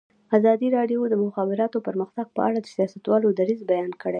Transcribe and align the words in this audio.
ازادي 0.37 0.67
راډیو 0.77 1.01
د 1.09 1.11
د 1.13 1.15
مخابراتو 1.25 1.77
پرمختګ 1.87 2.25
په 2.35 2.41
اړه 2.47 2.57
د 2.61 2.67
سیاستوالو 2.75 3.35
دریځ 3.39 3.61
بیان 3.71 3.91
کړی. 4.01 4.09